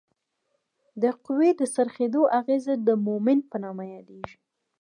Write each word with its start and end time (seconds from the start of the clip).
د 1.01 1.03
قوې 1.25 1.49
د 1.59 1.61
څرخیدو 1.75 2.21
اغیزه 2.39 2.73
د 2.87 2.89
مومنټ 3.05 3.43
په 3.51 3.57
نامه 3.63 3.83
یادیږي. 3.95 4.33